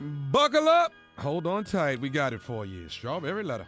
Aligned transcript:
Buckle 0.00 0.68
up. 0.68 0.92
Hold 1.18 1.46
on 1.46 1.64
tight. 1.64 2.00
We 2.00 2.08
got 2.08 2.32
it 2.32 2.40
for 2.40 2.64
you. 2.64 2.88
Strawberry 2.88 3.42
letter. 3.42 3.66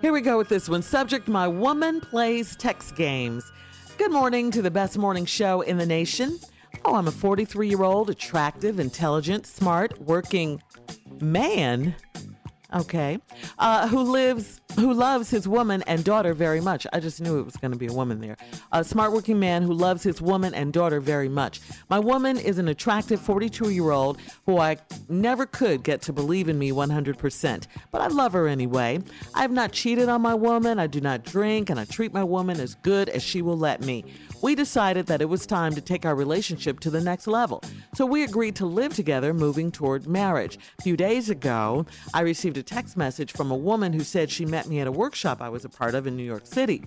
Here 0.00 0.12
we 0.12 0.20
go 0.20 0.38
with 0.38 0.48
this 0.48 0.68
one. 0.68 0.82
Subject 0.82 1.26
My 1.26 1.48
woman 1.48 2.00
plays 2.00 2.54
text 2.56 2.94
games. 2.94 3.50
Good 3.96 4.12
morning 4.12 4.52
to 4.52 4.62
the 4.62 4.70
best 4.70 4.96
morning 4.96 5.24
show 5.26 5.62
in 5.62 5.76
the 5.76 5.86
nation. 5.86 6.38
Oh, 6.84 6.94
I'm 6.94 7.08
a 7.08 7.10
43 7.10 7.68
year 7.68 7.82
old, 7.82 8.10
attractive, 8.10 8.78
intelligent, 8.78 9.46
smart, 9.46 10.00
working 10.00 10.62
man. 11.20 11.96
Okay. 12.72 13.18
Uh, 13.58 13.88
who 13.88 14.02
lives, 14.02 14.60
who 14.76 14.92
loves 14.92 15.30
his 15.30 15.48
woman 15.48 15.82
and 15.86 16.04
daughter 16.04 16.34
very 16.34 16.60
much. 16.60 16.86
I 16.92 17.00
just 17.00 17.20
knew 17.20 17.38
it 17.38 17.44
was 17.44 17.56
going 17.56 17.72
to 17.72 17.78
be 17.78 17.86
a 17.86 17.92
woman 17.92 18.20
there. 18.20 18.36
A 18.72 18.84
smart 18.84 19.12
working 19.12 19.38
man 19.40 19.62
who 19.62 19.72
loves 19.72 20.02
his 20.02 20.20
woman 20.20 20.54
and 20.54 20.72
daughter 20.72 21.00
very 21.00 21.28
much. 21.28 21.60
My 21.88 21.98
woman 21.98 22.38
is 22.38 22.58
an 22.58 22.68
attractive 22.68 23.20
42 23.20 23.70
year 23.70 23.90
old 23.90 24.18
who 24.46 24.58
I 24.58 24.76
never 25.08 25.46
could 25.46 25.82
get 25.82 26.02
to 26.02 26.12
believe 26.12 26.48
in 26.48 26.58
me 26.58 26.70
100%, 26.70 27.66
but 27.90 28.00
I 28.00 28.06
love 28.08 28.32
her 28.32 28.46
anyway. 28.46 29.00
I 29.34 29.42
have 29.42 29.50
not 29.50 29.72
cheated 29.72 30.08
on 30.08 30.22
my 30.22 30.34
woman. 30.34 30.78
I 30.78 30.86
do 30.86 31.00
not 31.00 31.24
drink, 31.24 31.70
and 31.70 31.80
I 31.80 31.84
treat 31.84 32.12
my 32.12 32.24
woman 32.24 32.60
as 32.60 32.74
good 32.76 33.08
as 33.08 33.22
she 33.22 33.42
will 33.42 33.58
let 33.58 33.80
me. 33.82 34.04
We 34.40 34.54
decided 34.54 35.06
that 35.06 35.20
it 35.20 35.28
was 35.28 35.46
time 35.46 35.74
to 35.74 35.80
take 35.80 36.06
our 36.06 36.14
relationship 36.14 36.78
to 36.80 36.90
the 36.90 37.00
next 37.00 37.26
level. 37.26 37.62
So 37.94 38.06
we 38.06 38.22
agreed 38.22 38.54
to 38.56 38.66
live 38.66 38.94
together 38.94 39.34
moving 39.34 39.72
toward 39.72 40.06
marriage. 40.06 40.58
A 40.78 40.82
few 40.82 40.96
days 40.96 41.28
ago, 41.28 41.86
I 42.14 42.20
received 42.20 42.56
a 42.56 42.62
text 42.62 42.96
message 42.96 43.32
from 43.32 43.50
a 43.50 43.56
woman 43.56 43.92
who 43.92 44.04
said 44.04 44.30
she 44.30 44.46
met 44.46 44.57
me 44.66 44.80
at 44.80 44.86
a 44.86 44.92
workshop 44.92 45.40
I 45.40 45.48
was 45.48 45.64
a 45.64 45.68
part 45.68 45.94
of 45.94 46.06
in 46.06 46.16
New 46.16 46.24
York 46.24 46.46
City. 46.46 46.82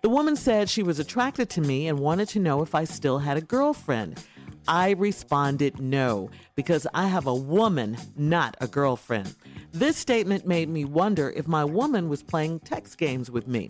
The 0.00 0.08
woman 0.08 0.36
said 0.36 0.68
she 0.68 0.82
was 0.82 0.98
attracted 0.98 1.48
to 1.50 1.60
me 1.60 1.88
and 1.88 1.98
wanted 1.98 2.28
to 2.30 2.38
know 2.38 2.62
if 2.62 2.74
I 2.74 2.84
still 2.84 3.18
had 3.18 3.36
a 3.36 3.40
girlfriend. 3.40 4.22
I 4.66 4.90
responded 4.92 5.78
no, 5.78 6.30
because 6.54 6.86
I 6.94 7.06
have 7.06 7.26
a 7.26 7.34
woman, 7.34 7.96
not 8.16 8.56
a 8.60 8.66
girlfriend. 8.66 9.34
This 9.72 9.96
statement 9.96 10.46
made 10.46 10.68
me 10.68 10.84
wonder 10.84 11.30
if 11.36 11.46
my 11.46 11.64
woman 11.64 12.08
was 12.08 12.22
playing 12.22 12.60
text 12.60 12.96
games 12.96 13.30
with 13.30 13.46
me. 13.46 13.68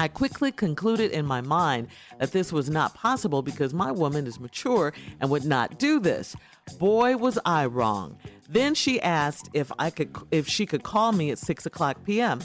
I 0.00 0.06
quickly 0.06 0.52
concluded 0.52 1.10
in 1.10 1.26
my 1.26 1.40
mind 1.40 1.88
that 2.20 2.30
this 2.30 2.52
was 2.52 2.70
not 2.70 2.94
possible 2.94 3.42
because 3.42 3.74
my 3.74 3.90
woman 3.90 4.28
is 4.28 4.38
mature 4.38 4.92
and 5.20 5.28
would 5.30 5.44
not 5.44 5.78
do 5.80 5.98
this. 5.98 6.36
Boy, 6.78 7.16
was 7.16 7.38
I 7.44 7.66
wrong. 7.66 8.16
Then 8.48 8.74
she 8.74 9.00
asked 9.00 9.50
if 9.52 9.70
I 9.78 9.90
could, 9.90 10.16
if 10.30 10.48
she 10.48 10.64
could 10.64 10.82
call 10.82 11.12
me 11.12 11.30
at 11.30 11.38
six 11.38 11.66
o'clock 11.66 12.04
p.m. 12.04 12.40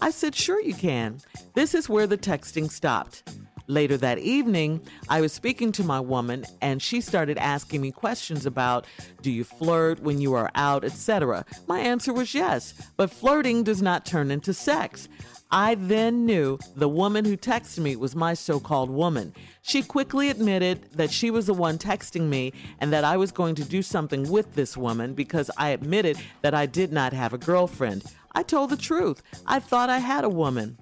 I 0.00 0.10
said, 0.10 0.34
"Sure, 0.34 0.60
you 0.60 0.74
can." 0.74 1.20
This 1.54 1.74
is 1.74 1.88
where 1.88 2.06
the 2.06 2.18
texting 2.18 2.70
stopped. 2.70 3.22
Later 3.66 3.96
that 3.96 4.18
evening, 4.18 4.80
I 5.08 5.22
was 5.22 5.32
speaking 5.32 5.72
to 5.72 5.84
my 5.84 5.98
woman 5.98 6.44
and 6.60 6.82
she 6.82 7.00
started 7.00 7.38
asking 7.38 7.80
me 7.80 7.92
questions 7.92 8.44
about 8.44 8.86
do 9.22 9.30
you 9.30 9.42
flirt 9.42 10.00
when 10.00 10.20
you 10.20 10.34
are 10.34 10.50
out, 10.54 10.84
etc. 10.84 11.46
My 11.66 11.80
answer 11.80 12.12
was 12.12 12.34
yes, 12.34 12.74
but 12.96 13.10
flirting 13.10 13.62
does 13.62 13.80
not 13.80 14.04
turn 14.04 14.30
into 14.30 14.52
sex. 14.52 15.08
I 15.50 15.76
then 15.76 16.26
knew 16.26 16.58
the 16.76 16.88
woman 16.88 17.24
who 17.24 17.36
texted 17.36 17.78
me 17.78 17.96
was 17.96 18.16
my 18.16 18.34
so 18.34 18.58
called 18.58 18.90
woman. 18.90 19.32
She 19.62 19.82
quickly 19.82 20.28
admitted 20.28 20.90
that 20.92 21.10
she 21.10 21.30
was 21.30 21.46
the 21.46 21.54
one 21.54 21.78
texting 21.78 22.28
me 22.28 22.52
and 22.80 22.92
that 22.92 23.04
I 23.04 23.16
was 23.16 23.32
going 23.32 23.54
to 23.54 23.64
do 23.64 23.80
something 23.80 24.28
with 24.28 24.54
this 24.54 24.76
woman 24.76 25.14
because 25.14 25.50
I 25.56 25.70
admitted 25.70 26.18
that 26.42 26.54
I 26.54 26.66
did 26.66 26.92
not 26.92 27.12
have 27.12 27.32
a 27.32 27.38
girlfriend. 27.38 28.04
I 28.34 28.42
told 28.42 28.70
the 28.70 28.76
truth. 28.76 29.22
I 29.46 29.60
thought 29.60 29.90
I 29.90 29.98
had 29.98 30.24
a 30.24 30.28
woman. 30.28 30.76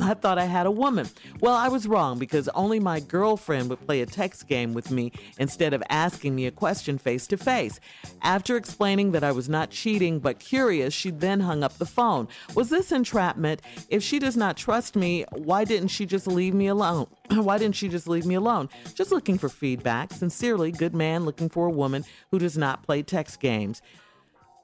I 0.00 0.14
thought 0.14 0.38
I 0.38 0.44
had 0.44 0.66
a 0.66 0.70
woman. 0.70 1.08
Well, 1.40 1.54
I 1.54 1.68
was 1.68 1.86
wrong 1.86 2.18
because 2.18 2.48
only 2.50 2.80
my 2.80 3.00
girlfriend 3.00 3.70
would 3.70 3.84
play 3.86 4.00
a 4.00 4.06
text 4.06 4.48
game 4.48 4.74
with 4.74 4.90
me 4.90 5.12
instead 5.38 5.74
of 5.74 5.82
asking 5.88 6.34
me 6.34 6.46
a 6.46 6.50
question 6.50 6.98
face 6.98 7.26
to 7.28 7.36
face. 7.36 7.80
After 8.22 8.56
explaining 8.56 9.12
that 9.12 9.24
I 9.24 9.32
was 9.32 9.48
not 9.48 9.70
cheating 9.70 10.18
but 10.18 10.38
curious, 10.38 10.94
she 10.94 11.10
then 11.10 11.40
hung 11.40 11.62
up 11.62 11.78
the 11.78 11.86
phone. 11.86 12.28
Was 12.54 12.70
this 12.70 12.92
entrapment? 12.92 13.62
If 13.88 14.02
she 14.02 14.18
does 14.18 14.36
not 14.36 14.56
trust 14.56 14.96
me, 14.96 15.24
why 15.32 15.64
didn't 15.64 15.88
she 15.88 16.06
just 16.06 16.26
leave 16.26 16.54
me 16.54 16.66
alone? 16.66 17.06
why 17.30 17.58
didn't 17.58 17.76
she 17.76 17.88
just 17.88 18.08
leave 18.08 18.26
me 18.26 18.34
alone? 18.34 18.68
Just 18.94 19.10
looking 19.12 19.38
for 19.38 19.48
feedback. 19.48 20.12
Sincerely, 20.12 20.72
good 20.72 20.94
man 20.94 21.24
looking 21.24 21.48
for 21.48 21.66
a 21.66 21.70
woman 21.70 22.04
who 22.30 22.38
does 22.38 22.58
not 22.58 22.82
play 22.82 23.02
text 23.02 23.40
games. 23.40 23.82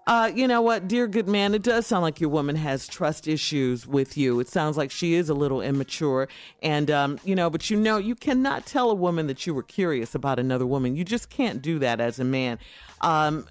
Uh, 0.07 0.31
you 0.35 0.47
know 0.47 0.61
what, 0.61 0.87
dear 0.87 1.07
good 1.07 1.27
man, 1.27 1.55
it 1.55 1.63
does 1.63 1.87
sound 1.87 2.03
like 2.03 2.21
your 2.21 2.29
woman 2.29 2.57
has 2.57 2.87
trust 2.87 3.27
issues 3.27 3.87
with 3.87 4.19
you. 4.19 4.39
It 4.39 4.49
sounds 4.49 4.77
like 4.77 4.91
she 4.91 5.15
is 5.15 5.31
a 5.31 5.35
little 5.35 5.63
immature, 5.63 6.29
and 6.63 6.91
um, 6.91 7.19
you 7.25 7.35
know, 7.35 7.49
but 7.49 7.71
you 7.71 7.79
know, 7.79 7.97
you 7.97 8.15
cannot 8.15 8.67
tell 8.67 8.91
a 8.91 8.95
woman 8.95 9.29
that 9.29 9.47
you 9.47 9.55
were 9.55 9.63
curious 9.63 10.15
about 10.15 10.39
another 10.39 10.67
woman. 10.67 10.95
You 10.95 11.05
just 11.05 11.31
can't 11.31 11.63
do 11.63 11.79
that 11.79 12.01
as 12.01 12.21
a 12.21 12.25
man. 12.25 12.59
Um, 13.01 13.47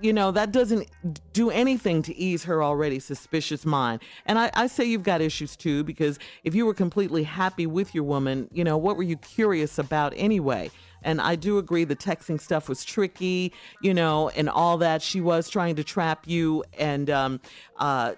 you 0.00 0.12
know, 0.12 0.32
that 0.32 0.50
doesn't 0.52 0.88
do 1.32 1.50
anything 1.50 2.02
to 2.02 2.16
ease 2.16 2.44
her 2.44 2.64
already 2.64 2.98
suspicious 2.98 3.64
mind. 3.66 4.00
And 4.26 4.38
I, 4.38 4.50
I, 4.54 4.66
say 4.66 4.84
you've 4.84 5.02
got 5.02 5.20
issues 5.20 5.54
too, 5.54 5.84
because 5.84 6.18
if 6.44 6.54
you 6.54 6.64
were 6.64 6.72
completely 6.72 7.24
happy 7.24 7.66
with 7.66 7.94
your 7.94 8.04
woman, 8.04 8.48
you 8.52 8.64
know, 8.64 8.78
what 8.78 8.96
were 8.96 9.02
you 9.02 9.18
curious 9.18 9.78
about 9.78 10.14
anyway? 10.16 10.70
And 11.04 11.20
I 11.20 11.36
do 11.36 11.58
agree 11.58 11.84
the 11.84 11.96
texting 11.96 12.40
stuff 12.40 12.68
was 12.68 12.84
tricky, 12.84 13.52
you 13.80 13.94
know, 13.94 14.28
and 14.30 14.48
all 14.48 14.78
that. 14.78 15.02
She 15.02 15.20
was 15.20 15.48
trying 15.48 15.76
to 15.76 15.84
trap 15.84 16.26
you. 16.26 16.64
And 16.78 17.10
um, 17.10 17.40
uh, 17.78 18.14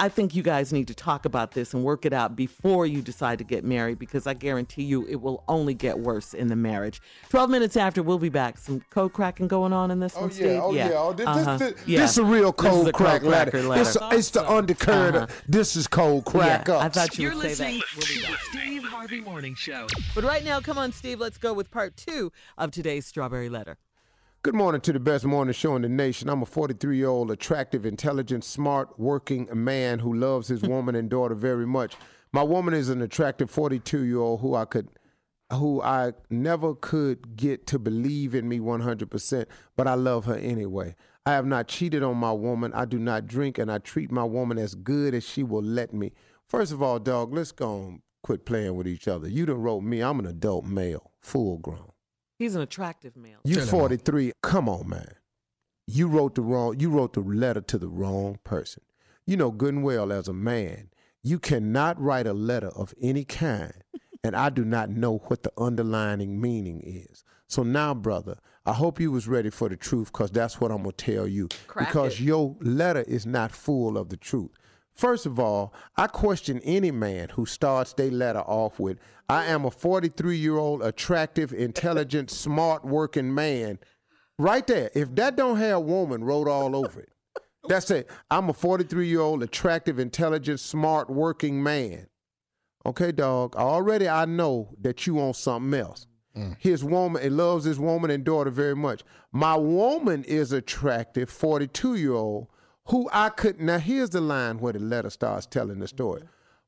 I 0.00 0.08
think 0.08 0.34
you 0.34 0.42
guys 0.42 0.72
need 0.72 0.88
to 0.88 0.94
talk 0.94 1.24
about 1.24 1.52
this 1.52 1.72
and 1.72 1.84
work 1.84 2.04
it 2.04 2.12
out 2.12 2.34
before 2.34 2.84
you 2.84 3.00
decide 3.00 3.38
to 3.38 3.44
get 3.44 3.64
married 3.64 3.96
because 3.96 4.26
I 4.26 4.34
guarantee 4.34 4.82
you 4.82 5.06
it 5.06 5.20
will 5.20 5.44
only 5.46 5.72
get 5.72 6.00
worse 6.00 6.34
in 6.34 6.48
the 6.48 6.56
marriage. 6.56 7.00
12 7.28 7.48
minutes 7.48 7.76
after, 7.76 8.02
we'll 8.02 8.18
be 8.18 8.28
back. 8.28 8.58
Some 8.58 8.80
code 8.90 9.12
cracking 9.12 9.46
going 9.46 9.72
on 9.72 9.92
in 9.92 10.00
this 10.00 10.14
oh, 10.16 10.22
one, 10.22 10.30
yeah, 10.30 10.34
Steve? 10.34 10.60
Oh, 10.60 10.72
yeah. 10.72 10.90
Oh, 10.94 11.12
this, 11.12 11.26
uh-huh. 11.28 11.56
this, 11.58 11.74
yeah. 11.86 12.00
this 12.00 12.10
is 12.10 12.18
a 12.18 12.24
real 12.24 12.52
cold 12.52 12.88
a 12.88 12.92
crack 12.92 13.20
cold 13.20 13.30
letter. 13.30 13.62
letter. 13.62 13.82
It's, 13.82 13.94
a, 13.96 14.08
it's 14.10 14.30
the 14.30 14.50
undercurrent. 14.50 15.16
Uh-huh. 15.16 15.26
This 15.46 15.76
is 15.76 15.86
cold 15.86 16.24
crack 16.24 16.66
yeah, 16.66 16.74
up. 16.74 16.84
I 16.84 16.88
thought 16.88 17.16
you 17.16 17.28
You're 17.28 17.36
would 17.36 17.42
say 17.42 17.48
listening 17.48 17.78
that. 17.78 17.96
We'll 17.96 18.06
to 18.06 18.14
be 18.14 18.20
the 18.20 18.32
back. 18.32 18.40
Steve 18.40 18.84
Harvey 18.84 19.20
Morning 19.20 19.54
Show. 19.54 19.86
But 20.12 20.24
right 20.24 20.44
now, 20.44 20.58
come 20.58 20.76
on, 20.76 20.90
Steve, 20.90 21.20
let's 21.20 21.38
go 21.38 21.54
with 21.54 21.70
part 21.70 21.96
two 21.96 22.32
of 22.58 22.72
today's 22.72 23.06
Strawberry 23.06 23.48
Letter. 23.48 23.78
Good 24.44 24.54
morning 24.54 24.82
to 24.82 24.92
the 24.92 25.00
best 25.00 25.24
morning 25.24 25.54
show 25.54 25.74
in 25.74 25.80
the 25.80 25.88
nation. 25.88 26.28
I'm 26.28 26.42
a 26.42 26.44
43 26.44 26.98
year 26.98 27.08
old, 27.08 27.30
attractive, 27.30 27.86
intelligent, 27.86 28.44
smart, 28.44 29.00
working 29.00 29.48
man 29.54 30.00
who 30.00 30.12
loves 30.12 30.48
his 30.48 30.60
woman 30.68 30.94
and 30.94 31.08
daughter 31.08 31.34
very 31.34 31.66
much. 31.66 31.96
My 32.30 32.42
woman 32.42 32.74
is 32.74 32.90
an 32.90 33.00
attractive 33.00 33.50
42 33.50 34.02
year 34.02 34.18
old 34.18 34.40
who 34.42 34.54
I 34.54 34.66
could, 34.66 34.90
who 35.50 35.80
I 35.80 36.12
never 36.28 36.74
could 36.74 37.38
get 37.38 37.66
to 37.68 37.78
believe 37.78 38.34
in 38.34 38.46
me 38.46 38.58
100%, 38.58 39.46
but 39.78 39.88
I 39.88 39.94
love 39.94 40.26
her 40.26 40.36
anyway. 40.36 40.94
I 41.24 41.32
have 41.32 41.46
not 41.46 41.66
cheated 41.66 42.02
on 42.02 42.18
my 42.18 42.32
woman. 42.32 42.74
I 42.74 42.84
do 42.84 42.98
not 42.98 43.26
drink, 43.26 43.56
and 43.56 43.72
I 43.72 43.78
treat 43.78 44.12
my 44.12 44.24
woman 44.24 44.58
as 44.58 44.74
good 44.74 45.14
as 45.14 45.24
she 45.26 45.42
will 45.42 45.62
let 45.62 45.94
me. 45.94 46.12
First 46.50 46.70
of 46.70 46.82
all, 46.82 46.98
dog, 46.98 47.32
let's 47.32 47.50
go 47.50 47.82
and 47.82 48.02
quit 48.22 48.44
playing 48.44 48.76
with 48.76 48.88
each 48.88 49.08
other. 49.08 49.26
You 49.26 49.46
done 49.46 49.62
wrote 49.62 49.84
me. 49.84 50.02
I'm 50.02 50.18
an 50.18 50.26
adult 50.26 50.66
male, 50.66 51.12
full 51.22 51.56
grown. 51.56 51.93
He's 52.38 52.54
an 52.54 52.62
attractive 52.62 53.16
male. 53.16 53.38
You 53.44 53.56
Tell 53.56 53.66
43. 53.66 54.32
Come 54.42 54.68
on, 54.68 54.88
man. 54.88 55.14
You 55.86 56.08
wrote 56.08 56.34
the 56.34 56.42
wrong. 56.42 56.78
You 56.80 56.90
wrote 56.90 57.12
the 57.12 57.20
letter 57.20 57.60
to 57.60 57.78
the 57.78 57.88
wrong 57.88 58.38
person. 58.44 58.82
You 59.26 59.36
know 59.36 59.50
good 59.50 59.74
and 59.74 59.84
well 59.84 60.12
as 60.12 60.28
a 60.28 60.32
man, 60.32 60.90
you 61.22 61.38
cannot 61.38 62.00
write 62.00 62.26
a 62.26 62.34
letter 62.34 62.68
of 62.68 62.92
any 63.00 63.24
kind, 63.24 63.72
and 64.22 64.36
I 64.36 64.50
do 64.50 64.64
not 64.64 64.90
know 64.90 65.18
what 65.26 65.42
the 65.42 65.52
underlining 65.56 66.40
meaning 66.40 66.82
is. 66.84 67.24
So 67.48 67.62
now, 67.62 67.94
brother, 67.94 68.38
I 68.66 68.72
hope 68.72 69.00
you 69.00 69.10
was 69.10 69.28
ready 69.28 69.50
for 69.50 69.68
the 69.68 69.76
truth, 69.76 70.12
cause 70.12 70.30
that's 70.30 70.60
what 70.60 70.70
I'm 70.70 70.78
gonna 70.78 70.92
tell 70.92 71.26
you. 71.26 71.48
Crack 71.66 71.88
because 71.88 72.14
it. 72.20 72.24
your 72.24 72.56
letter 72.60 73.02
is 73.02 73.24
not 73.24 73.52
full 73.52 73.96
of 73.96 74.10
the 74.10 74.16
truth. 74.16 74.50
First 74.94 75.26
of 75.26 75.40
all, 75.40 75.74
I 75.96 76.06
question 76.06 76.60
any 76.64 76.90
man 76.92 77.30
who 77.30 77.46
starts 77.46 77.92
their 77.92 78.10
letter 78.10 78.40
off 78.40 78.78
with, 78.78 78.98
I 79.28 79.46
am 79.46 79.64
a 79.64 79.70
43 79.70 80.36
year 80.36 80.56
old, 80.56 80.82
attractive, 80.82 81.52
intelligent, 81.52 82.30
smart 82.30 82.84
working 82.84 83.34
man. 83.34 83.78
Right 84.38 84.66
there. 84.66 84.90
If 84.94 85.14
that 85.16 85.36
don't 85.36 85.58
have 85.58 85.82
woman 85.82 86.24
wrote 86.24 86.48
all 86.48 86.74
over 86.76 87.00
it, 87.00 87.10
that's 87.68 87.90
it. 87.90 88.10
I'm 88.30 88.48
a 88.48 88.52
43 88.52 89.06
year 89.06 89.20
old, 89.20 89.42
attractive, 89.42 89.98
intelligent, 89.98 90.60
smart 90.60 91.08
working 91.08 91.62
man. 91.62 92.06
Okay, 92.86 93.12
dog. 93.12 93.56
Already 93.56 94.08
I 94.08 94.26
know 94.26 94.74
that 94.80 95.06
you 95.06 95.14
want 95.14 95.36
something 95.36 95.78
else. 95.78 96.06
Mm. 96.36 96.56
His 96.58 96.84
woman, 96.84 97.22
and 97.22 97.36
loves 97.36 97.64
his 97.64 97.78
woman 97.78 98.10
and 98.10 98.24
daughter 98.24 98.50
very 98.50 98.74
much. 98.74 99.02
My 99.32 99.56
woman 99.56 100.24
is 100.24 100.52
attractive, 100.52 101.30
42 101.30 101.94
year 101.94 102.12
old, 102.12 102.48
who 102.86 103.08
I 103.12 103.30
could. 103.30 103.60
Now, 103.60 103.78
here's 103.78 104.10
the 104.10 104.20
line 104.20 104.58
where 104.58 104.72
the 104.72 104.78
letter 104.78 105.10
starts 105.10 105.46
telling 105.46 105.78
the 105.78 105.88
story. 105.88 106.22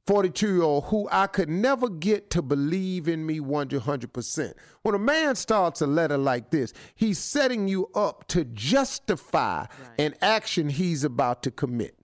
42 0.07 0.55
year 0.55 0.63
old 0.63 0.85
who 0.85 1.09
I 1.11 1.27
could 1.27 1.49
never 1.49 1.89
get 1.89 2.31
to 2.31 2.43
believe 2.43 3.09
in 3.09 3.27
me 3.27 3.41
100%. 3.41 4.53
When 4.83 4.95
a 4.95 4.99
man 4.99 5.35
starts 5.35 5.81
a 5.81 5.87
letter 5.87 6.17
like 6.17 6.51
this, 6.51 6.73
he's 6.95 7.19
setting 7.19 7.67
you 7.67 7.89
up 7.95 8.29
to 8.29 8.45
justify 8.45 9.67
an 9.99 10.15
action 10.23 10.69
he's 10.69 11.03
about 11.03 11.43
to 11.43 11.51
commit. 11.51 11.99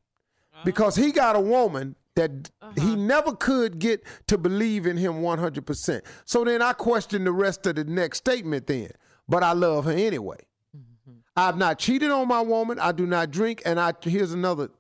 Uh-huh. 0.53 0.63
Because 0.65 0.97
he 0.97 1.13
got 1.13 1.37
a 1.37 1.41
woman 1.41 1.95
that 2.17 2.51
he 2.75 2.81
uh-huh. 2.81 2.97
never 2.97 3.37
could 3.37 3.79
get 3.79 4.05
to 4.27 4.37
believe 4.37 4.87
in 4.87 4.97
him 4.97 5.15
100%. 5.23 6.03
So 6.25 6.45
then 6.45 6.61
I 6.61 6.73
question 6.73 7.25
the 7.25 7.33
rest 7.33 7.67
of 7.67 7.77
the 7.77 7.85
next 7.85 8.19
statement 8.19 8.67
then. 8.67 8.91
But 9.29 9.45
I 9.45 9.53
love 9.53 9.85
her 9.85 9.93
anyway. 9.93 10.39
I've 11.37 11.57
not 11.57 11.79
cheated 11.79 12.11
on 12.11 12.29
my 12.29 12.41
woman. 12.41 12.79
I 12.79 12.93
do 12.93 13.07
not 13.07 13.31
drink. 13.31 13.63
And 13.65 13.81
I 13.81 13.95
here's 14.03 14.33
another 14.33 14.71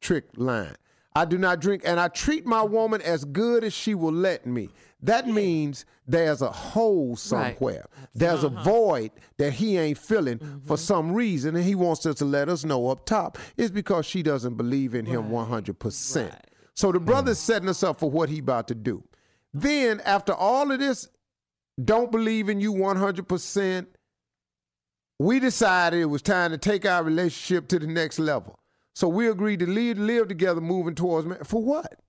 trick 0.00 0.26
line. 0.36 0.76
I 1.16 1.24
do 1.24 1.38
not 1.38 1.60
drink, 1.60 1.82
and 1.84 2.00
I 2.00 2.08
treat 2.08 2.44
my 2.44 2.62
woman 2.62 3.00
as 3.00 3.24
good 3.24 3.62
as 3.62 3.72
she 3.72 3.94
will 3.94 4.12
let 4.12 4.46
me. 4.46 4.68
That 5.00 5.28
means 5.28 5.84
there's 6.08 6.42
a 6.42 6.50
hole 6.50 7.14
somewhere. 7.14 7.86
There's 8.14 8.42
a 8.42 8.48
uh-huh. 8.48 8.64
void 8.64 9.10
that 9.36 9.52
he 9.52 9.78
ain't 9.78 9.98
filling 9.98 10.38
for 10.38 10.44
mm-hmm. 10.46 10.74
some 10.74 11.12
reason, 11.12 11.54
and 11.54 11.64
he 11.64 11.76
wants 11.76 12.04
us 12.06 12.16
to 12.16 12.24
let 12.24 12.48
us 12.48 12.64
know 12.64 12.88
up 12.88 13.06
top. 13.06 13.38
It's 13.56 13.70
because 13.70 14.06
she 14.06 14.24
doesn't 14.24 14.56
believe 14.56 14.94
in 14.94 15.06
him 15.06 15.30
100%. 15.30 16.36
So 16.74 16.90
the 16.90 16.98
brother's 16.98 17.38
mm-hmm. 17.38 17.52
setting 17.52 17.68
us 17.68 17.84
up 17.84 18.00
for 18.00 18.10
what 18.10 18.28
he 18.28 18.40
about 18.40 18.66
to 18.68 18.74
do. 18.74 19.04
Then, 19.52 20.00
after 20.00 20.34
all 20.34 20.72
of 20.72 20.80
this, 20.80 21.06
don't 21.82 22.10
believe 22.10 22.48
in 22.48 22.60
you 22.60 22.72
100%, 22.72 23.86
we 25.18 25.40
decided 25.40 26.00
it 26.00 26.06
was 26.06 26.22
time 26.22 26.50
to 26.50 26.58
take 26.58 26.84
our 26.86 27.02
relationship 27.02 27.68
to 27.68 27.78
the 27.78 27.86
next 27.86 28.18
level. 28.18 28.58
So 28.94 29.08
we 29.08 29.28
agreed 29.28 29.60
to 29.60 29.66
live, 29.66 29.98
live 29.98 30.28
together, 30.28 30.60
moving 30.60 30.94
towards 30.94 31.26
ma- 31.26 31.42
for 31.42 31.62
what? 31.62 32.00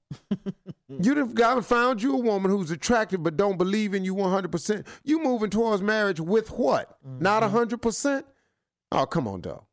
You'd 0.88 1.18
have 1.18 1.36
and 1.38 1.66
found 1.66 2.02
you 2.02 2.14
a 2.14 2.22
woman 2.22 2.52
who's 2.52 2.70
attractive 2.70 3.24
but 3.24 3.38
don't 3.38 3.58
believe 3.58 3.96
in 3.96 4.06
you 4.06 4.16
100%. 4.16 4.86
You 5.04 5.24
moving 5.24 5.50
towards 5.50 5.82
marriage 5.82 6.20
with 6.20 6.52
what? 6.52 6.98
Mm-hmm. 7.06 7.24
Not 7.24 7.44
100%? 7.44 8.24
Oh, 8.92 9.06
come 9.08 9.28
on, 9.28 9.42
dog. 9.42 9.64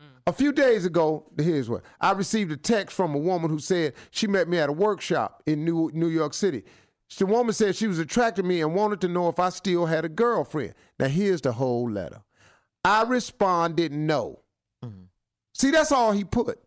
Mm. 0.00 0.04
A 0.26 0.32
few 0.32 0.52
days 0.52 0.84
ago, 0.84 1.30
here's 1.38 1.70
what 1.70 1.82
I 2.00 2.12
received 2.12 2.52
a 2.52 2.56
text 2.56 2.94
from 2.94 3.14
a 3.14 3.18
woman 3.18 3.50
who 3.50 3.58
said 3.58 3.94
she 4.10 4.26
met 4.26 4.46
me 4.46 4.58
at 4.58 4.68
a 4.68 4.72
workshop 4.72 5.42
in 5.46 5.64
New, 5.64 5.90
New 5.94 6.08
York 6.08 6.34
City. 6.34 6.64
The 7.18 7.24
woman 7.24 7.54
said 7.54 7.74
she 7.74 7.86
was 7.86 7.98
attracted 7.98 8.42
to 8.42 8.48
me 8.48 8.60
and 8.60 8.74
wanted 8.74 9.00
to 9.00 9.08
know 9.08 9.28
if 9.28 9.38
I 9.38 9.48
still 9.48 9.86
had 9.86 10.04
a 10.04 10.10
girlfriend. 10.10 10.74
Now, 10.98 11.08
here's 11.08 11.40
the 11.40 11.52
whole 11.52 11.90
letter. 11.90 12.20
I 12.84 13.02
responded 13.02 13.92
no. 13.92 14.40
Mm-hmm. 14.84 15.04
See, 15.54 15.70
that's 15.70 15.92
all 15.92 16.12
he 16.12 16.24
put. 16.24 16.58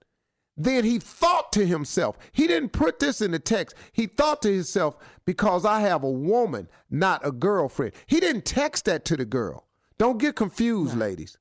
Then 0.57 0.83
he 0.83 0.99
thought 0.99 1.51
to 1.53 1.65
himself, 1.65 2.17
he 2.33 2.45
didn't 2.45 2.69
put 2.69 2.99
this 2.99 3.21
in 3.21 3.31
the 3.31 3.39
text. 3.39 3.75
He 3.93 4.05
thought 4.05 4.41
to 4.43 4.53
himself, 4.53 4.97
because 5.25 5.65
I 5.65 5.79
have 5.81 6.03
a 6.03 6.11
woman, 6.11 6.67
not 6.89 7.25
a 7.25 7.31
girlfriend. 7.31 7.93
He 8.05 8.19
didn't 8.19 8.45
text 8.45 8.85
that 8.85 9.05
to 9.05 9.17
the 9.17 9.25
girl. 9.25 9.67
Don't 9.97 10.17
get 10.17 10.35
confused, 10.35 10.97
ladies. 10.97 11.37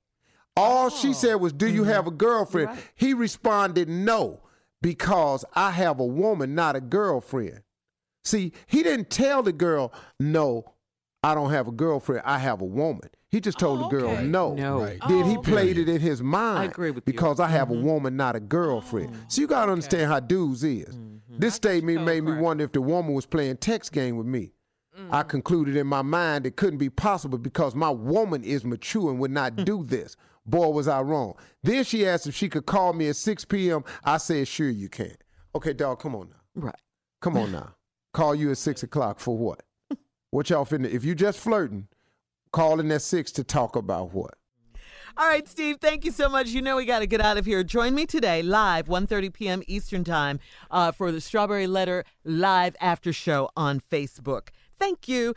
All 0.56 0.90
she 0.90 1.08
oh. 1.08 1.12
said 1.12 1.34
was, 1.34 1.52
Do 1.52 1.66
you 1.66 1.82
mm-hmm. 1.82 1.90
have 1.90 2.06
a 2.06 2.12
girlfriend? 2.12 2.78
He 2.94 3.14
responded, 3.14 3.88
No, 3.88 4.42
because 4.80 5.44
I 5.54 5.72
have 5.72 6.00
a 6.00 6.04
woman, 6.04 6.54
not 6.54 6.76
a 6.76 6.80
girlfriend. 6.80 7.62
See, 8.24 8.52
he 8.66 8.82
didn't 8.82 9.10
tell 9.10 9.42
the 9.42 9.52
girl, 9.52 9.92
No, 10.18 10.74
I 11.22 11.34
don't 11.34 11.50
have 11.50 11.68
a 11.68 11.72
girlfriend. 11.72 12.22
I 12.24 12.38
have 12.38 12.62
a 12.62 12.64
woman. 12.66 13.10
He 13.28 13.40
just 13.40 13.58
told 13.58 13.80
Oh, 13.80 13.82
the 13.84 13.88
girl, 13.88 14.10
okay. 14.10 14.24
No. 14.26 14.54
No. 14.54 14.80
Right. 14.80 14.98
Then 15.06 15.24
he 15.26 15.36
Oh, 15.36 15.42
played 15.42 15.76
it 15.78 15.88
in 15.88 16.00
his 16.00 16.22
mind. 16.22 16.58
I 16.58 16.64
agree 16.64 16.90
with 16.90 17.04
you. 17.06 17.12
because 17.12 17.38
I 17.40 17.48
have 17.48 17.70
a 17.70 17.74
woman, 17.74 18.16
not 18.16 18.36
a 18.36 18.40
girlfriend. 18.40 19.14
so 19.28 19.40
you 19.40 19.46
gotta 19.46 19.70
understand 19.72 20.10
how 20.10 20.20
dudes 20.20 20.64
is. 20.64 20.98
This 21.28 21.54
statement 21.54 22.04
made 22.04 22.24
me 22.24 22.32
wonder 22.32 22.64
if 22.64 22.72
the 22.72 22.80
woman 22.80 23.14
was 23.14 23.24
playing 23.26 23.58
text 23.58 23.92
game 23.92 24.16
with 24.16 24.26
me. 24.26 24.52
I 25.10 25.22
concluded 25.22 25.76
in 25.76 25.86
my 25.86 26.02
mind 26.02 26.44
it 26.46 26.56
couldn't 26.56 26.78
be 26.78 26.90
possible 26.90 27.38
because 27.38 27.74
my 27.74 27.88
woman 27.88 28.44
is 28.44 28.64
mature 28.64 29.10
and 29.10 29.18
would 29.20 29.30
not 29.30 29.56
do 29.64 29.82
this. 29.84 30.16
Boy, 30.44 30.68
was 30.68 30.88
I 30.88 31.00
wrong. 31.00 31.34
Then 31.62 31.84
she 31.84 32.06
asked 32.06 32.26
if 32.26 32.34
she 32.34 32.48
could 32.48 32.66
call 32.66 32.92
me 32.92 33.08
at 33.08 33.16
6 33.16 33.44
p.m. 33.46 33.84
I 34.04 34.18
said, 34.18 34.48
sure 34.48 34.68
you 34.68 34.88
can. 34.88 35.14
Okay, 35.54 35.72
dog, 35.72 36.00
come 36.00 36.14
on 36.16 36.28
now. 36.30 36.62
Right. 36.66 36.74
Come 37.22 37.36
on 37.36 37.52
now. 37.52 37.74
Call 38.12 38.34
you 38.34 38.50
at 38.50 38.58
six 38.58 38.82
o'clock 38.82 39.20
for 39.20 39.36
what? 39.38 39.62
What 40.32 40.48
y'all 40.48 40.64
finna? 40.64 40.88
If 40.88 41.04
you 41.04 41.16
just 41.16 41.40
flirting, 41.40 41.88
calling 42.52 42.92
at 42.92 43.02
six 43.02 43.32
to 43.32 43.42
talk 43.42 43.74
about 43.74 44.12
what? 44.14 44.34
All 45.16 45.26
right, 45.26 45.46
Steve, 45.48 45.78
thank 45.80 46.04
you 46.04 46.12
so 46.12 46.28
much. 46.28 46.50
You 46.50 46.62
know 46.62 46.76
we 46.76 46.84
got 46.84 47.00
to 47.00 47.06
get 47.06 47.20
out 47.20 47.36
of 47.36 47.46
here. 47.46 47.64
Join 47.64 47.96
me 47.96 48.06
today 48.06 48.40
live 48.40 48.86
1:30 48.86 49.32
p.m. 49.32 49.62
Eastern 49.66 50.04
Time 50.04 50.38
uh, 50.70 50.92
for 50.92 51.10
the 51.10 51.20
Strawberry 51.20 51.66
Letter 51.66 52.04
live 52.24 52.76
after 52.80 53.12
show 53.12 53.50
on 53.56 53.80
Facebook. 53.80 54.50
Thank 54.78 55.08
you. 55.08 55.34